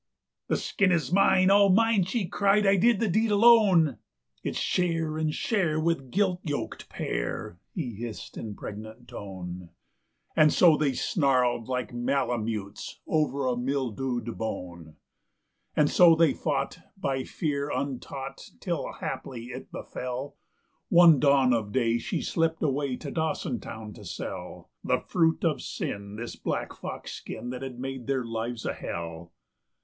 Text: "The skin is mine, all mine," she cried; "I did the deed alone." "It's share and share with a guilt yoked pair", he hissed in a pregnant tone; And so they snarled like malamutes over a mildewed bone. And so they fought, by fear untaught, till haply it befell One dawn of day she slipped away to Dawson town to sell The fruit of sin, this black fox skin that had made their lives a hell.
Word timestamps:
"The 0.47 0.57
skin 0.57 0.91
is 0.91 1.13
mine, 1.13 1.51
all 1.51 1.69
mine," 1.69 2.05
she 2.05 2.27
cried; 2.27 2.65
"I 2.65 2.75
did 2.75 2.99
the 2.99 3.07
deed 3.07 3.29
alone." 3.29 3.99
"It's 4.43 4.57
share 4.57 5.15
and 5.19 5.31
share 5.31 5.79
with 5.79 5.99
a 5.99 6.03
guilt 6.05 6.39
yoked 6.41 6.89
pair", 6.89 7.59
he 7.75 7.93
hissed 7.93 8.35
in 8.35 8.49
a 8.49 8.53
pregnant 8.53 9.07
tone; 9.07 9.69
And 10.35 10.51
so 10.51 10.75
they 10.75 10.93
snarled 10.93 11.67
like 11.67 11.93
malamutes 11.93 12.99
over 13.05 13.45
a 13.45 13.55
mildewed 13.55 14.35
bone. 14.39 14.95
And 15.75 15.87
so 15.87 16.15
they 16.15 16.33
fought, 16.33 16.79
by 16.97 17.23
fear 17.23 17.69
untaught, 17.69 18.49
till 18.59 18.91
haply 18.93 19.51
it 19.51 19.71
befell 19.71 20.35
One 20.89 21.19
dawn 21.19 21.53
of 21.53 21.71
day 21.71 21.99
she 21.99 22.23
slipped 22.23 22.63
away 22.63 22.95
to 22.95 23.11
Dawson 23.11 23.59
town 23.59 23.93
to 23.93 24.03
sell 24.03 24.71
The 24.83 24.99
fruit 25.01 25.43
of 25.45 25.61
sin, 25.61 26.15
this 26.15 26.35
black 26.35 26.73
fox 26.73 27.11
skin 27.11 27.51
that 27.51 27.61
had 27.61 27.77
made 27.77 28.07
their 28.07 28.25
lives 28.25 28.65
a 28.65 28.73
hell. 28.73 29.31